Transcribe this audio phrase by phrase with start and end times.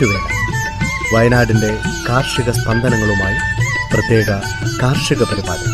[0.00, 1.78] ഞാറ്റുവേല വയനാടിന്റെ
[2.08, 3.36] കാർഷിക സ്പന്ദനങ്ങളുമായി
[3.92, 4.30] പ്രത്യേക
[4.82, 5.68] കാർഷിക പരിപാടി.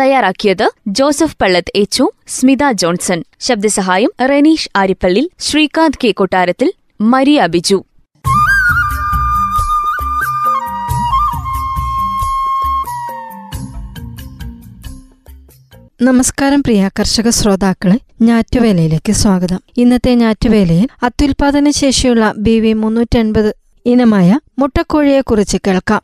[0.00, 3.24] തയ്യാറാക്കിയത് ജോസഫ് പള്ളത്ത് എച്ചു സ്മിത ജോൺസൺ.
[3.40, 7.84] ശബ്ദസഹായം റെനീഷ് ആരിപ്പള്ളി ശ്രീകാന്ത് കെ കൊട്ടാരത്തിൽ മരിയ ബിജു.
[16.00, 19.60] നമസ്കാരം പ്രിയ കർഷക ശ്രോതാക്കളെ ഞാറ്റുവേലയിലേക്ക് സ്വാഗതം.
[19.76, 23.50] ഇന്നത്തെ ഞാറ്റുവേലയിൽ അത്യുൽപാദന ശേഷിയുള്ള ബി വി മുന്നൂറ്റൻപത്
[23.86, 26.02] ഇനമായ മുട്ടക്കോഴിയെക്കുറിച്ച് കേൾക്കാം.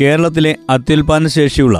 [0.00, 1.78] കേരളത്തിലെ അത്യുൽപാദന ശേഷിയുള്ള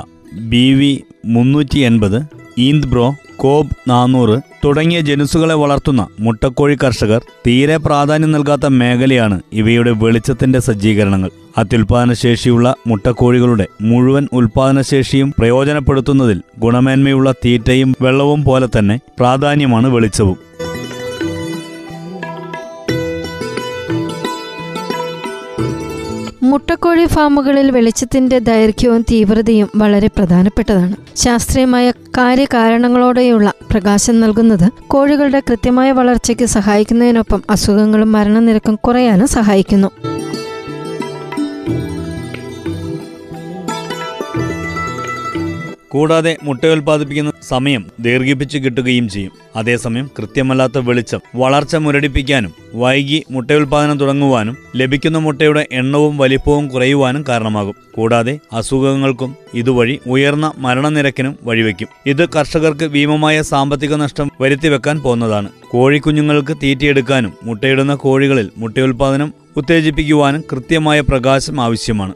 [0.49, 0.93] ബി വി
[1.27, 2.23] മുന്നൂറ്റി എൺപത്
[2.59, 10.59] ഈന്ത് ബ്രോ കോബ് നാനൂറ് തുടങ്ങിയ ജനുസുകളെ വളർത്തുന്ന മുട്ടക്കോഴി കർഷകർ തീരെ പ്രാധാന്യം നൽകാത്ത മേഖലയാണ് ഇവയുടെ വെളിച്ചത്തിന്റെ
[10.59, 11.31] സജ്ജീകരണങ്ങൾ.
[11.59, 20.48] അത്യുൽപാദനശേഷിയുള്ള മുട്ടക്കോഴികളുടെ മുഴുവൻ ഉൽപാദനശേഷിയും പ്രയോജനപ്പെടുത്തുന്നതിൽ ഗുണമേന്മയുള്ള തീറ്റയും വെള്ളവും പോലെ തന്നെ പ്രാധാന്യമാണ് വെളിച്ചവും.
[26.51, 30.97] മുട്ടക്കോഴി ഫാമുകളിൽ വെളിച്ചത്തിന്റെ ദൈർഘ്യവും തീവ്രതയും വളരെ പ്രധാനപ്പെട്ടതാണ്.
[31.17, 39.91] ശാസ്ത്രീയമായ കാര്യകാരണങ്ങളോടെയുള്ള പ്രകാശം നൽകുന്നത് കോഴികളുടെ കൃത്യമായ വളർച്ചയ്ക്ക് സഹായിക്കുന്നതിനൊപ്പം അസുഖങ്ങളും മരണനിരക്കും കുറയാനും സഹായിക്കുന്നു.
[45.91, 49.33] കൂടാതെ മുട്ടയുൽപാദിപ്പിക്കുന്ന സമയം ദീർഘിപ്പിച്ച് കിട്ടുകയും ചെയ്യും.
[49.57, 57.75] അതേസമയം കൃത്യമല്ലാത്ത വെളിച്ചം വളർച്ച മുരടിപ്പിക്കാനും വൈകി മുട്ടയുൽപാദനം തുടങ്ങുവാനും ലഭിക്കുന്ന മുട്ടയുടെ എണ്ണവും വലിപ്പവും കുറയുവാനും കാരണമാകും.
[57.95, 61.89] കൂടാതെ അസുഖങ്ങൾക്കും ഇതുവഴി ഉയർന്ന മരണനിരക്കിനും വഴിവെക്കും.
[62.07, 65.49] ഇത് കർഷകർക്ക് ഭീമമായ സാമ്പത്തിക നഷ്ടം വരുത്തിവെക്കാൻ പോകുന്നതാണ്.
[65.71, 72.15] കോഴിക്കുഞ്ഞുങ്ങൾക്ക് തീറ്റയെടുക്കാനും മുട്ടയിടുന്ന കോഴികളിൽ മുട്ടയുൽപാദനം ഉത്തേജിപ്പിക്കുവാനും കൃത്യമായ പ്രകാശം ആവശ്യമാണ്.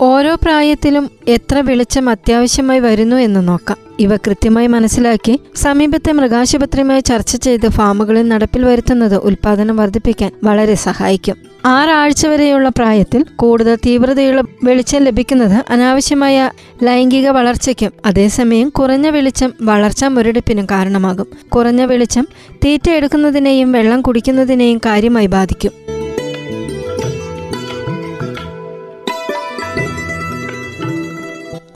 [0.00, 3.76] ഓരോ പ്രായത്തിലും എത്ര വെളിച്ചം അത്യാവശ്യമായി വരുന്നു എന്ന് നോക്കാം.
[4.00, 11.36] ഇവ കൃത്യമായി മനസ്സിലാക്കി സമീപത്തെ മൃഗാശുപത്രിയുമായി ചർച്ച ചെയ്ത് ഫാമുകളിൽ നടപ്പിൽ വരുത്തുന്നത് ഉൽപാദനം വർദ്ധിപ്പിക്കാൻ വളരെ സഹായിക്കും.
[11.64, 16.50] ആറാഴ്ച വരെയുള്ള പ്രായത്തിൽ കൂടുതൽ തീവ്രതയുള്ള വെളിച്ചം ലഭിക്കുന്നത് അനാവശ്യമായ
[16.82, 21.26] ലൈംഗിക വളർച്ചയ്ക്കും അതേസമയം കുറഞ്ഞ വെളിച്ചം വളർച്ചാ മുരടിപ്പിനും കാരണമാകും.
[21.48, 22.28] കുറഞ്ഞ വെളിച്ചം
[22.64, 25.87] തീറ്റ എടുക്കുന്നതിനെയും വെള്ളം കുടിക്കുന്നതിനെയും കാര്യമായി ബാധിക്കും.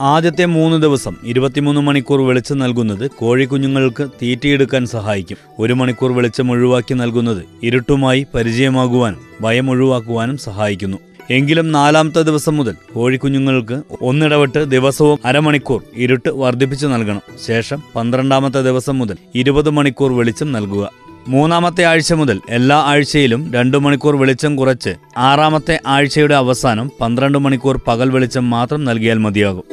[0.03, 5.37] ആദ്യത്തെ മൂന്ന് ദിവസം ഇരുപത്തിമൂന്ന് മണിക്കൂർ വെളിച്ചം നൽകുന്നത് കോഴിക്കുഞ്ഞുങ്ങൾക്ക് തീറ്റയെടുക്കാൻ സഹായിക്കും.
[5.59, 10.97] ഒരു മണിക്കൂർ വെളിച്ചം ഒഴിവാക്കി നൽകുന്നത് ഇരുട്ടുമായി പരിചയമാകുവാനും ഭയം ഒഴിവാക്കുവാനും സഹായിക്കുന്നു.
[11.31, 17.21] എങ്കിലും നാലാമത്തെ ദിവസം മുതൽ കോഴിക്കുഞ്ഞുങ്ങൾക്ക് ഒന്നിടവിട്ട് ദിവസവും അരമണിക്കൂർ ഇരുട്ട് വർദ്ധിപ്പിച്ചു നൽകണം.
[17.47, 20.89] ശേഷം പന്ത്രണ്ടാമത്തെ ദിവസം മുതൽ ഇരുപത് മണിക്കൂർ വെളിച്ചം നൽകുക.
[21.27, 28.09] മൂന്നാമത്തെ ആഴ്ച മുതൽ എല്ലാ ആഴ്ചയിലും രണ്ടു മണിക്കൂർ വെളിച്ചം കുറച്ച് ആറാമത്തെ ആഴ്ചയുടെ അവസാനം പന്ത്രണ്ട് മണിക്കൂർ പകൽ
[28.09, 29.63] വെളിച്ചം മാത്രം നൽകിയാൽ മതിയാകും.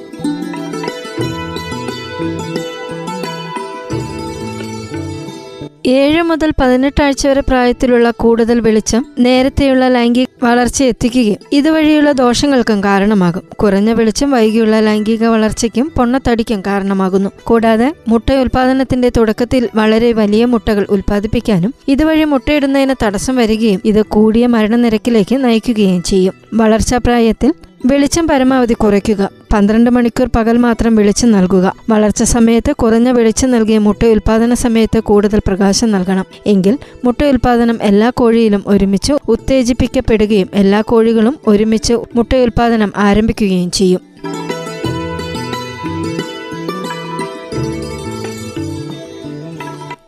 [5.93, 13.43] ഏഴ് മുതൽ പതിനെട്ടാഴ്ച വരെ പ്രായത്തിലുള്ള കൂടുതൽ വെളിച്ചം നേരത്തെയുള്ള ലൈംഗിക വളർച്ച എത്തിക്കുകയും ഇതുവഴിയുള്ള ദോഷങ്ങൾക്കും കാരണമാകും.
[13.55, 17.31] കുറഞ്ഞ വെളിച്ചം വൈകിയുള്ള ലൈംഗിക വളർച്ചയ്ക്കും പൊണ്ണത്തടിക്കും കാരണമാകുന്നു.
[17.45, 25.45] കൂടാതെ മുട്ട ഉൽപാദനത്തിന്റെ തുടക്കത്തിൽ വളരെ വലിയ മുട്ടകൾ ഉൽപ്പാദിപ്പിക്കാനും ഇതുവഴി മുട്ടയിടുന്നതിന് തടസ്സം വരികയും ഇത് കൂടിയ മരണനിരക്കിലേക്ക്
[25.45, 26.35] നയിക്കുകയും ചെയ്യും.
[26.55, 27.55] വളർച്ചാ പ്രായത്തിൽ
[27.87, 29.40] വെളിച്ചം പരമാവധി കുറയ്ക്കുക.
[29.53, 31.75] പന്ത്രണ്ട് മണിക്കൂർ പകൽ മാത്രം വെളിച്ചം നൽകുക.
[31.91, 36.25] വളർച്ച സമയത്ത് കുറഞ്ഞ വെളിച്ചം നൽകിയ മുട്ട ഉൽപാദന സമയത്ത് കൂടുതൽ പ്രകാശം നൽകണം.
[36.47, 44.01] എങ്കിൽ മുട്ട ഉൽപാദനം എല്ലാ കോഴിയിലും ഒരുമിച്ച് ഉത്തേജിപ്പിക്കപ്പെടുകയും എല്ലാ കോഴികളും ഒരുമിച്ച് മുട്ട ഉൽപാദനം ആരംഭിക്കുകയും ചെയ്യും.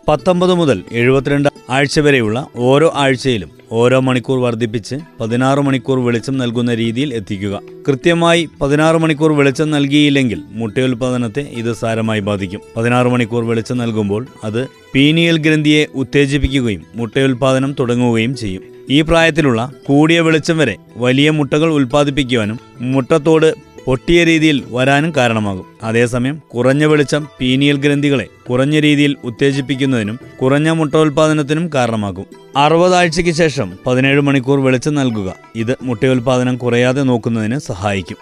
[0.08, 7.14] പത്തൊമ്പത് മുതൽ എഴുപത്തിരണ്ട് ആഴ്ച വരെയുള്ള ഓരോ ആഴ്ചയിലും ഓരോ മണിക്കൂർ വർദ്ധിപ്പിച്ച് പതിനാറ് മണിക്കൂർ വെളിച്ചം നൽകുന്ന രീതിയിൽ
[7.14, 7.60] എത്തിക്കുക.
[7.88, 12.60] കൃത്യമായി പതിനാറ് മണിക്കൂർ വെളിച്ചം നൽകിയില്ലെങ്കിൽ മുട്ടയുൽപാദനത്തെ ഇത് സാരമായി ബാധിക്കും.
[12.76, 18.62] പതിനാറ് മണിക്കൂർ വെളിച്ചം നൽകുമ്പോൾ അത് പീനിയൽ ഗ്രന്ഥിയെ ഉത്തേജിപ്പിക്കുകയും മുട്ടയുൽപാദനം തുടങ്ങുകയും ചെയ്യും.
[18.90, 23.54] ഈ പ്രായത്തിലുള്ള കൂടിയ വെളിച്ചം വരെ വലിയ മുട്ടകൾ ഉൽപ്പാദിപ്പിക്കുവാനും മുട്ടത്തോട്
[23.87, 25.64] പൊട്ടിയ രീതിയിൽ വരാനും കാരണമാകും.
[25.82, 32.26] അതേസമയം കുറഞ്ഞ വെളിച്ചം പീനിയൽ ഗ്രന്ഥികളെ കുറഞ്ഞ രീതിയിൽ ഉത്തേജിപ്പിക്കുന്നതിനും കുറഞ്ഞ മുട്ടോൽപാദനത്തിനും കാരണമാകും.
[32.56, 35.34] അറുപതാഴ്ചയ്ക്ക് ശേഷം പതിനേഴ് മണിക്കൂർ വെളിച്ചം നൽകുക.
[35.56, 38.17] ഇത് മുട്ടയുൽപാദനം കുറയാതെ നോക്കുന്നതിന് സഹായിക്കും.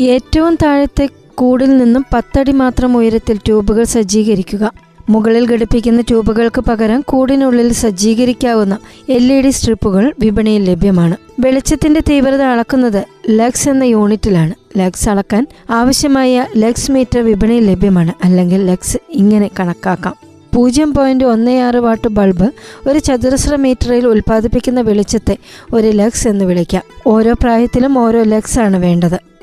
[0.00, 4.87] ഏറ്റവും താഴത്തെ കൂടിൽ നിന്നും പത്തടി മാത്രം ഉയരത്തിൽ ട്യൂബുകൾ സജ്ജീകരിക്കുക.
[5.08, 8.78] മുകളിൽ ഘടിപ്പിക്കുന്ന ട്യൂബുകൾക്ക് പകരം കൂടിനുള്ളിൽ സജ്ജീകരിക്കാവുന്ന
[9.08, 11.16] എൽ ഇ ഡി സ്ട്രിപ്പുകൾ വിപണിയിൽ ലഭ്യമാണ്.
[11.40, 14.54] വെളിച്ചത്തിന്റെ തീവ്രത അളക്കുന്നത് ലക്സ് എന്ന യൂണിറ്റിലാണ്.
[14.78, 18.12] ലക്സ് അളക്കാൻ ആവശ്യമായ ലക്സ് മീറ്റർ വിപണിയിൽ ലഭ്യമാണ്.
[18.24, 20.14] അല്ലെങ്കിൽ ലക്സ് ഇങ്ങനെ കണക്കാക്കാം.
[20.54, 22.50] പൂജ്യം പോയിന്റ് ഒന്ന് ആറ് വാട്ട് ബൾബ്
[22.88, 25.36] ഒരു ചതുരശ്ര മീറ്ററിൽ ഉൽപ്പാദിപ്പിക്കുന്ന വെളിച്ചത്തെ
[25.72, 26.82] ഒരു ലക്സ് എന്ന് വിളിക്കാം.
[27.06, 29.37] ഓരോ പ്രായത്തിലും ഓരോ ലക്സ് ആണ് വേണ്ടത്.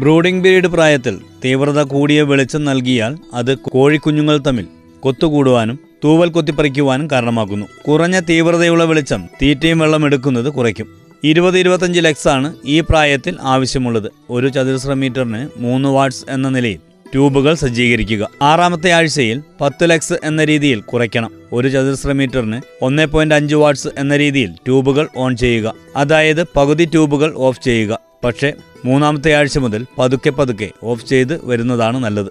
[0.00, 4.66] ബ്രൂഡിംഗ് പീരീഡ് പ്രായത്തിൽ തീവ്രത കൂടിയ വെളിച്ചം നൽകിയാൽ അത് കോഴിക്കുഞ്ഞുങ്ങൾ തമ്മിൽ
[5.00, 10.88] കൊത്തുകൂടുവാനും തൂവൽ കൊത്തിപ്പറിക്കുവാനും കാരണമാക്കുന്നു കുറഞ്ഞ തീവ്രതയുള്ള വെളിച്ചം തീറ്റയും വെള്ളം എടുക്കുന്നത് കുറയ്ക്കും.
[11.24, 14.08] ഇരുപത് ഇരുപത്തഞ്ച് ലക്സാണ് ഈ പ്രായത്തിൽ ആവശ്യമുള്ളത്.
[14.30, 16.78] ഒരു ചതുരശ്ര മീറ്ററിന് മൂന്ന് വാട്ട്സ് എന്ന നിലയിൽ
[17.12, 18.28] ട്യൂബുകൾ സജ്ജീകരിക്കുക.
[18.42, 21.30] ആറാമത്തെ ആഴ്ചയിൽ പത്ത് ലക്സ് എന്ന രീതിയിൽ കുറയ്ക്കണം.
[21.52, 25.74] ഒരു ചതുരശ്ര മീറ്ററിന് ഒന്ന് പോയിന്റ് അഞ്ച് വാട്ട്സ് എന്ന രീതിയിൽ ട്യൂബുകൾ ഓൺ ചെയ്യുക.
[25.96, 27.98] അതായത് പകുതി ട്യൂബുകൾ ഓഫ് ചെയ്യുക.
[28.24, 28.52] പക്ഷേ
[28.84, 32.30] മൂന്നാമത്തെ ആഴ്ച മുതൽ പതുക്കെ പതുക്കെ ഓഫ് ചെയ്ത് വരുന്നതാണ് നല്ലത്.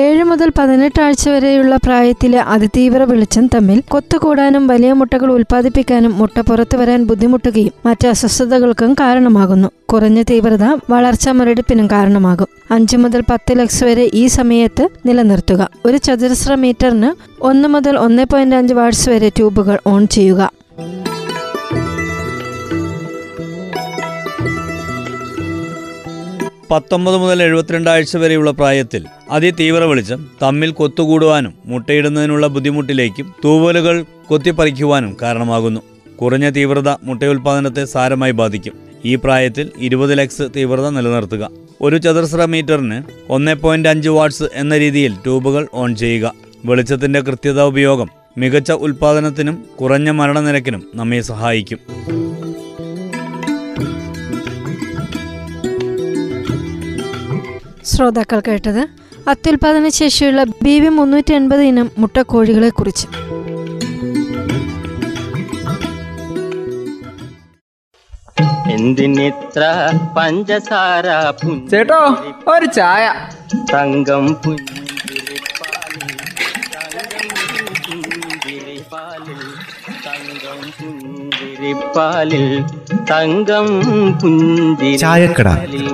[0.00, 6.76] ഏഴ് മുതൽ പതിനെട്ട് ആഴ്ച വരെയുള്ള പ്രായത്തിലെ അതിതീവ്ര വെളിച്ചം തമ്മിൽ കൊത്തുകൂടാനും വലിയ മുട്ടകൾ ഉൽപ്പാദിപ്പിക്കാനും മുട്ട പുറത്തു
[6.76, 9.68] വരാൻ ബുദ്ധിമുട്ടുകയും മറ്റ് അസ്വസ്ഥതകൾക്കും കാരണമാകുന്നു.
[9.92, 12.46] കുറഞ്ഞ തീവ്രത വളർച്ചാ മുരടിപ്പിനും കാരണമാകും.
[12.70, 15.68] അഞ്ചു മുതൽ പത്ത് ലക്സ് വരെ ഈ സമയത്ത് നിലനിർത്തുക.
[15.86, 17.12] ഒരു ചതുരശ്ര മീറ്ററിന്
[17.42, 20.61] ഒന്ന് മുതൽ ഒന്ന് പോയിന്റ് അഞ്ച് വാട്സ് വരെ ട്യൂബുകൾ ഓൺ ചെയ്യുക.
[26.72, 35.80] പത്തൊമ്പത് മുതൽ എഴുപത്തിരണ്ട് ആഴ്ച വരെയുള്ള പ്രായത്തിൽ അതിതീവ്ര വെളിച്ചം തമ്മിൽ കൊത്തുകൂടുവാനും മുട്ടയിടുന്നതിനുള്ള ബുദ്ധിമുട്ടിലേക്കും തൂവലുകൾ കൊത്തിപ്പറിക്കുവാനും കാരണമാകുന്നു.
[36.16, 38.72] കുറഞ്ഞ തീവ്രത മുട്ടയുൽപാദനത്തെ സാരമായി ബാധിക്കും.
[39.04, 41.50] ഈ പ്രായത്തിൽ ഇരുപത് ലക്സ് തീവ്രത നിലനിർത്തുക.
[41.80, 46.34] ഒരു ചതുരശ്ര മീറ്ററിന് ഒന്ന് പോയിന്റ് അഞ്ച് വാട്ട്സ് എന്ന രീതിയിൽ ട്യൂബുകൾ ഓൺ ചെയ്യുക.
[46.64, 51.78] വെളിച്ചത്തിന്റെ കൃത്യത ഉപയോഗം മികച്ച ഉൽപാദനത്തിനും കുറഞ്ഞ മരണനിരക്കിനും നമ്മെ സഹായിക്കും.
[57.84, 58.88] ശ്രോതാക്കൾ കേട്ടത്
[59.28, 63.06] അത്യുൽപാദന ശേഷിയുള്ള ബി വി മുന്നൂറ്റി എൺപത് ഇനം മുട്ടക്കോഴികളെ കുറിച്ച്
[68.74, 69.62] എന്തിനിത്ര
[70.16, 71.06] പഞ്ചസാര
[71.70, 72.00] ചേട്ടോ
[72.48, 73.12] ഒരു ചായ.
[73.72, 76.20] തങ്കം പുഞ്ചിരിപ്പാലിൽ
[80.04, 82.64] തങ്കം പുഞ്ചിരിപ്പാലിൽ
[83.10, 83.68] തങ്കം
[84.22, 85.88] പുഞ്ചിരിപ്പാലിൽ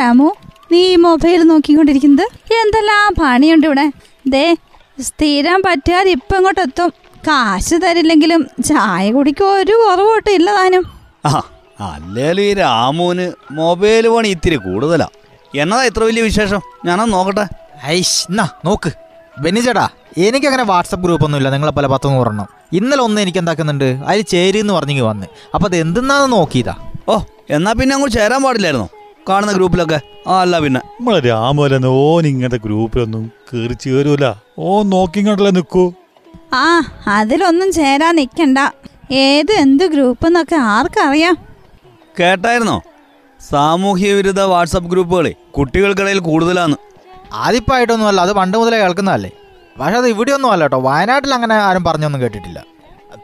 [0.00, 0.28] രാമു
[0.72, 2.26] നീ ഈ മൊബൈൽ നോക്കിക്കൊണ്ടിരിക്കുന്നത്
[2.60, 3.86] എന്തെല്ലാം പണിയുണ്ട് ഇവിടെ?
[4.34, 4.44] ദേ
[5.06, 6.90] സ്ഥിരം പറ്റാതെ ഇപ്പം ഇങ്ങോട്ട് എത്തും.
[7.26, 10.84] കാശ് തരില്ലെങ്കിലും ചായ കുടിക്കും ഒരു കുറവോട്ടും ഇല്ല താനും.
[11.28, 11.32] ആ
[11.90, 13.26] അല്ലേലും ഈ രാമുവിന്
[13.60, 15.08] മൊബൈൽ പണി ഇത്തിരി കൂടുതലാ.
[15.62, 16.60] എന്നതാ ഇത്ര വലിയ വിശേഷം?
[16.88, 17.44] ഞാനത് നോക്കട്ടെ.
[17.98, 18.90] ഐഷ് എന്നാ നോക്ക്.
[19.44, 19.86] ബെനിജടാ
[20.16, 22.48] എനിക്ക് എനിക്കങ്ങനെ വാട്സപ്പ് ഗ്രൂപ്പ് ഒന്നുമില്ല നിങ്ങളെ പല പത്ത് നൂറെണ്ണം
[22.78, 23.88] ഇന്നലെ ഒന്ന് എനിക്ക് എന്താക്കുന്നുണ്ട്?
[24.08, 25.26] അതിൽ ചേരിന്ന് പറഞ്ഞെങ്കിൽ വന്ന്.
[25.54, 26.74] അപ്പൊ അത് എന്തെന്നാന്ന് നോക്കിയതാ.
[27.12, 27.14] ഓ
[27.56, 28.88] എന്നാ പിന്നെ അങ്ങോട്ട് ചേരാൻ പാടില്ലായിരുന്നോ?
[29.28, 30.00] കാണുന്ന ഗ്രൂപ്പിലൊക്കെ?
[30.26, 30.80] ആ അല്ല പിന്നെ.
[30.80, 34.34] നമ്മളെ രാമോലന്ന് ഓൻ ഇങ്ങനത്തെ ഗ്രൂപ്പിലൊന്നും കയറി ചേരൂല.
[34.58, 35.92] ഓ നോക്കിങ്ങോട്ടല്ലേ നിക്കൂ.
[36.52, 38.58] ആ അതിലൊന്നും ചേരാ നിക്കണ്ട.
[39.12, 41.36] ഏത് എന്ത് ഗ്രൂപ്പ് എന്നൊക്കെ ആർക്കറിയാം?
[42.20, 42.82] കേട്ടായിരുന്നോ?
[43.40, 46.76] സാമൂഹ്യ വിരുദ്ധ വാട്സപ്പ് ഗ്രൂപ്പുകളെ കുട്ടികൾക്കിടയിൽ കൂടുതലാണ്
[47.32, 49.30] ആദ്യപ്പായിട്ടൊന്നും അല്ല അത് പണ്ട് മുതലേ കേൾക്കുന്നതല്ലേ.
[49.80, 50.78] പക്ഷെ അത് ഇവിടെയൊന്നും അല്ല കേട്ടോ.
[50.78, 52.64] വയനാട്ടിൽ അങ്ങനെ ആരും പറഞ്ഞൊന്നും കേട്ടിട്ടില്ല.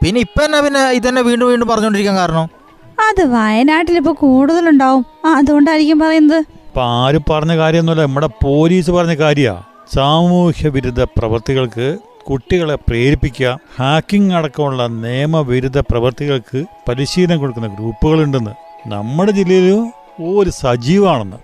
[0.03, 2.60] പിന്നെ ഇപ്പം തന്നെ പിന്നെ ഇതന്നെ വീണ്ടും വീണ്ടും പറഞ്ഞുകൊണ്ടിരിക്കാൻ കാരണം?
[3.07, 6.39] അത് വയനാട്ടിൽ ഇപ്പൊ കൂടുതലുണ്ടാവും അതുകൊണ്ടായിരിക്കും പറയുന്നത്.
[6.67, 9.63] ഇപ്പൊ ആരും പറഞ്ഞ കാര്യമൊന്നുമല്ല നമ്മുടെ പോലീസ് പറഞ്ഞ കാര്യാ.
[9.93, 18.53] സാമൂഹ്യ വിരുദ്ധ പ്രവർത്തികൾക്ക് കുട്ടികളെ പ്രേരിപ്പിക്കുക ഹാക്കിംഗ് അടക്കമുള്ള നിയമവിരുദ്ധ പ്രവർത്തികൾക്ക് പരിശീലനം കൊടുക്കുന്ന ഗ്രൂപ്പുകളുണ്ടെന്ന്
[18.89, 19.93] നമ്മുടെ ജില്ലയിലും
[20.37, 21.39] ഒരു സജീവാണെന്ന്.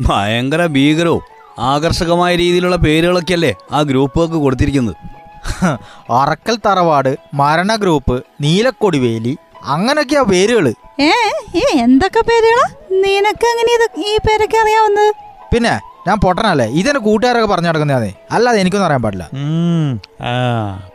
[0.00, 1.22] ഭയങ്കര ഭീകരവും
[1.58, 4.96] ആകർഷകമായ രീതിയിലുള്ള പേരുകളൊക്കെയല്ലേ ആ ഗ്രൂപ്പുകൾക്ക് കൊടുത്തിരിക്കുന്നത്.
[6.10, 8.98] അറക്കൽ തറവാട് മരണ ഗ്രൂപ്പ് നീലക്കൊടി
[9.66, 10.66] വേലി അങ്ങനെയൊക്കെയാ പേരുകൾ
[11.00, 11.10] ഏ
[11.84, 12.66] എന്തൊക്കെ പേരുകളാ?
[13.02, 13.72] നിനക്ക് അങ്ങനെ
[14.08, 15.10] ഈ പേരൊക്കെ അറിയാവുന്നത്?
[15.52, 15.72] പിന്നെ
[16.06, 16.66] ഞാൻ പൊട്ടനല്ലേ?
[16.80, 19.24] ഇതെന്നെ കൂട്ടുകാരൊക്കെ പറഞ്ഞു നടക്കുന്നതേ അല്ലാതെ എനിക്കൊന്നും അറിയാൻ പാടില്ല.
[20.28, 20.32] ആ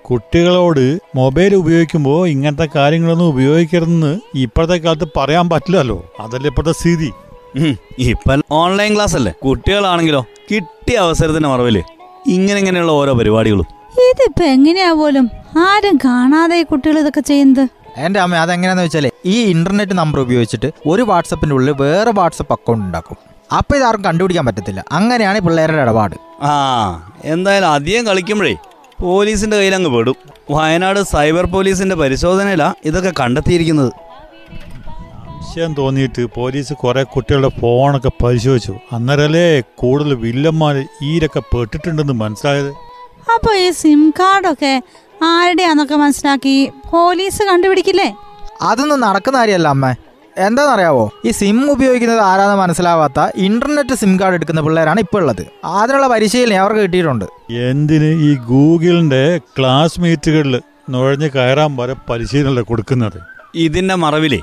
[0.09, 0.85] കുട്ടികളോട്
[1.19, 4.13] മൊബൈൽ ഉപയോഗിക്കുമ്പോൾ ഇങ്ങനത്തെ കാര്യങ്ങളൊന്നും ഉപയോഗിക്കരുതെന്ന്
[4.45, 5.97] ഇപ്പോഴത്തെ കാലത്ത് പറയാൻ പറ്റില്ലല്ലോ.
[6.23, 7.09] അതല്ലേ ഇപ്പോഴത്തെ സ്ഥിതി.
[7.57, 7.69] ഇപ്പൊ
[8.11, 11.77] ഇപ്പം ഓൺലൈൻ ക്ലാസ് അല്ലേ കുട്ടികളാണെങ്കിലോ കിട്ടിയ അവസരത്തിന് മറവിൽ
[12.35, 13.67] ഇങ്ങനെ ഇങ്ങനെയുള്ള ഓരോ പരിപാടികളും.
[14.07, 15.25] ഇതിപ്പോ എങ്ങനെയാ പോലും?
[15.67, 17.63] ആരും കാണാതെ കുട്ടികൾ ഇതൊക്കെ ചെയ്യുന്നത്.
[17.97, 23.17] എന്റെ അമ്മ അതെങ്ങനെയാന്ന് വെച്ചാലേ ഈ ഇന്റർനെറ്റ് നമ്പർ ഉപയോഗിച്ചിട്ട് ഒരു വാട്സപ്പിന്റെ ഉള്ളിൽ വേറെ വാട്സപ്പ് അക്കൗണ്ട് ഉണ്ടാക്കും.
[23.57, 24.83] അപ്പൊ ഇതാർക്കും കണ്ടുപിടിക്കാൻ പറ്റത്തില്ല.
[24.91, 26.15] അങ്ങനെയാണ് പിള്ളേരുടെ ഇടപാട്.
[26.41, 28.55] ആ എന്തായാലും അധികം കളിക്കുമ്പോഴേ
[29.01, 30.15] പോലീസിന്റെ കയ്യിലങ്ങ് പെടും.
[30.51, 33.91] വയനാട് സൈബർ പോലീസിന്റെ പരിശോധനയിലാണ് ഇതൊക്കെ കണ്ടെത്തിയിരിക്കുന്നത്.
[35.43, 38.73] സംശയം തോന്നിയിട്ട് പോലീസ് കുറേ കുട്ടികളുടെ ഫോണൊക്കെ പരിശോധിച്ചു.
[38.91, 42.69] അന്നേരല്ലേ കൂടുതൽ വില്ലന്മാർ ഈരൊക്കെ പെട്ടിട്ടുണ്ടെന്ന് മനസ്സിലായത്.
[43.33, 44.81] അപ്പൊ ഈ സിം കാർഡൊക്കെ
[45.23, 48.09] ആരുടെയാന്നൊക്കെ മനസ്സിലാക്കി പോലീസ് കണ്ടുപിടിക്കില്ലേ?
[48.61, 49.87] അതൊന്നും നടക്കുന്ന കാര്യമല്ല അമ്മ.
[50.37, 55.43] എന്താണെന്നറിയാവോ ഈ സിം ഉപയോഗിക്കുന്നത് ആരാന്ന് മനസ്സിലാവാത്ത ഇന്റർനെറ്റ് സിം കാർഡ് എടുക്കുന്ന പിള്ളേരാണ് ഇപ്പൊ ഉള്ളത്.
[55.65, 57.25] അതിനുള്ള പരിശീലനം അവർക്ക് കിട്ടിയിട്ടുണ്ട്.
[57.69, 59.23] എന്തിന് ഈ ഗൂഗിളിന്റെ
[59.57, 60.55] ക്ലാസ് മീറ്റുകളിൽ
[60.89, 63.19] നുഴഞ്ഞു കയറാൻ വരെ പരിശീലനമല്ലേ കൊടുക്കുന്നത്?
[63.55, 64.39] ഇതിന്റെ മറവിലെ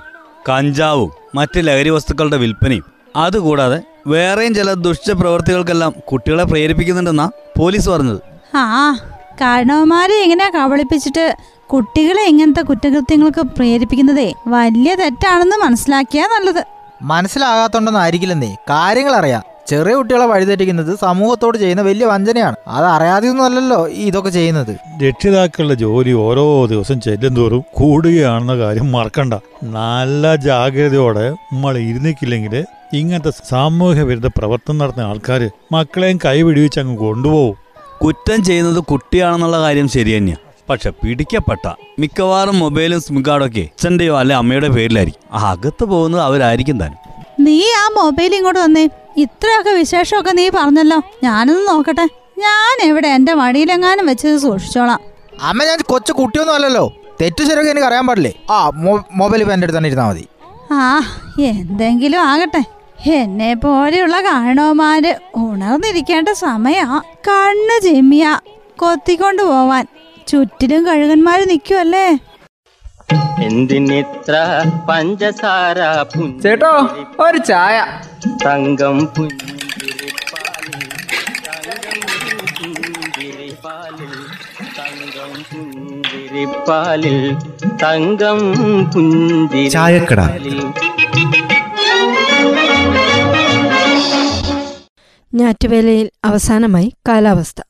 [0.48, 2.84] കഞ്ചാവും മറ്റ് ലഹരി വസ്തുക്കളുടെ വിൽപ്പനയും.
[3.16, 8.20] അതുകൂടാതെ വേറെയും ചില ദുഷ്ട പ്രവർത്തികൾക്കെല്ലാം കുട്ടികളെ പ്രേരിപ്പിക്കുന്നുണ്ടെന്നാ പോലീസ് പറഞ്ഞത്.
[8.56, 8.96] ആ
[9.40, 14.34] കാരണവന്മാരെ എങ്ങനെയാ കബളിപ്പിച്ചിട്ട് കുട്ടികളെ ഇങ്ങനത്തെ കുറ്റകൃത്യങ്ങൾക്ക് പ്രേരിപ്പിക്കുന്നതേ?
[14.46, 16.64] വലിയ തെറ്റാണെന്ന് മനസ്സിലാക്കിയാ നല്ലത്.
[17.02, 22.56] മനസ്സിലാകാത്തോണ്ടൊന്നും ആയിരിക്കില്ലെന്നേ കാര്യങ്ങൾ അറിയാം ചെറിയ കുട്ടികളെ വഴിതെറ്റിക്കുന്നത് സമൂഹത്തോട് ചെയ്യുന്ന വലിയ വഞ്ചനയാണ്.
[22.68, 25.02] അത് അറിയാതെയൊന്നുമല്ലല്ലോ ഇതൊക്കെ ചെയ്യുന്നത്.
[25.06, 29.34] രക്ഷിതാക്കളുടെ ജോലി ഓരോ ദിവസം ചെല്ലുന്തോറും കൂടുകയാണെന്ന കാര്യം മറക്കണ്ട.
[29.62, 37.67] നല്ല ജാഗ്രതയോടെ നമ്മൾ ഇരുന്നിക്കില്ലെങ്കിൽ ഇങ്ങനത്തെ സാമൂഹ്യ വിരുദ്ധ പ്രവർത്തനം നടത്തുന്ന ആൾക്കാർ മക്കളെയും കൈപിടിവിച്ച് അങ്ങ് കൊണ്ടുപോകും.
[38.04, 40.36] കുറ്റം ചെയ്യുന്നത് കുട്ടിയാണെന്നുള്ള കാര്യം ശരി തന്നെയാ.
[40.70, 43.60] പക്ഷെ പിടിക്കപ്പെട്ട മിക്കവാറും മൊബൈലും സിം ഒക്കെ.
[43.60, 45.38] അച്ഛന്റെയോ അല്ലെ അമ്മയുടെ പേരിലായിരിക്കും.
[45.48, 46.98] അകത്ത് പോകുന്നത് അവരായിരിക്കും താനും.
[47.40, 48.88] നീ ആ മൊബൈൽ ഇങ്ങോട്ട് വന്നേ.
[49.16, 51.02] ഇത്രയൊക്കെ വിശേഷമൊക്കെ നീ പറഞ്ഞല്ലോ.
[51.22, 52.06] ഞാനൊന്ന് നോക്കട്ടെ.
[52.38, 53.08] ഞാൻ എവിടെ?
[53.08, 55.00] എന്റെ മടിയിലെങ്ങാനും വെച്ചത് സൂക്ഷിച്ചോളാം.
[55.42, 56.92] അമ്മ ഞാൻ കൊച്ചു കുട്ടിയൊന്നും അല്ലല്ലോ.
[57.20, 58.32] തെറ്റു ശരിയൊക്കെ എനിക്ക് അറിയാൻ പാടില്ലേ?
[58.50, 58.70] ആ
[59.14, 60.26] മൊബൈൽ ഇപ്പം എന്റെ അടുത്ത് തന്നെ ഇരുന്നാൽ മതി.
[60.72, 61.00] ആ
[61.40, 62.62] എന്തെങ്കിലും ആകട്ടെ.
[63.06, 67.02] എന്നെ പോലെയുള്ള കാരണവന്മാര് ഉണർന്നിരിക്കേണ്ട സമയാ.
[67.28, 68.40] കണ്ണ് ചെമ്മിയ.
[68.78, 69.86] കൊത്തിക്കൊണ്ടു പോവാൻ.
[70.28, 72.18] ചുറ്റിലും കഴുകന്മാര് നിൽക്കുമല്ലേ
[73.42, 74.34] എന്തിനിത്ര
[74.88, 75.78] പഞ്ചസാര
[76.42, 76.88] ചേട്ടോ
[77.20, 77.86] ഒരു ചായ.
[78.46, 80.80] തങ്കം പുഞ്ചിരിപ്പാലിൽ
[81.58, 82.24] തങ്കം
[82.80, 84.14] പുഞ്ചിരിപ്പാലിൽ
[84.78, 87.34] തങ്കം പുഞ്ചിരിപ്പാലിൽ
[87.82, 90.20] തങ്കം ചായക്കട.
[90.20, 90.97] പുഞ്ചിരിപ്പാലിൽ
[95.34, 97.60] ഞാറ്റുവേലയിൽ അവസാനമായി കാലാവസ്ഥ.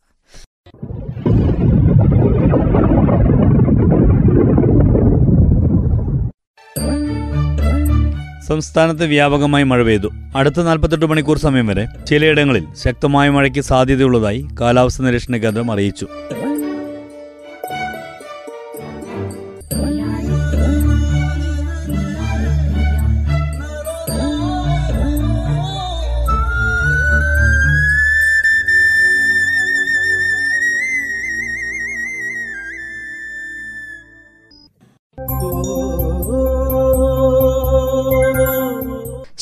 [8.48, 10.08] സംസ്ഥാനത്ത് വ്യാപകമായി മഴ പെയ്തു.
[10.36, 16.06] അടുത്ത നാൽപ്പത്തെട്ട് മണിക്കൂർ സമയം വരെ ചിലയിടങ്ങളിൽ ശക്തമായ മഴയ്ക്ക് സാധ്യതയുള്ളതായി കാലാവസ്ഥാ നിരീക്ഷണ കേന്ദ്രം അറിയിച്ചു.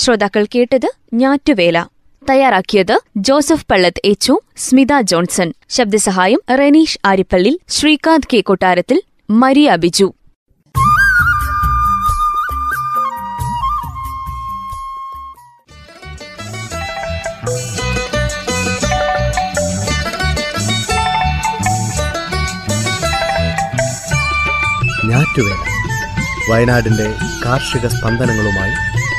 [0.06, 1.86] ശ്രോതാക്കൾ കേട്ടത് ഞാറ്റുവേല.
[2.30, 5.52] തയ്യാറാക്കിയത് ജോസഫ് പള്ളത്ത് എച്ചു സ്മിത ജോൺസൺ.
[5.68, 10.14] ശബ്ദസഹായം റെനീഷ് ആരിപ്പള്ളി ശ്രീകാന്ത് കെ കൊട്ടാരത്തിൽ മരിയ ബിജു.
[26.50, 28.95] വയനാടിന്റെ കാർഷിക സ്പന്ദനങ്ങളുമായി